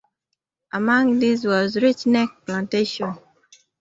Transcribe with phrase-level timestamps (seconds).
[0.73, 3.19] Among these was Rich Neck Plantation.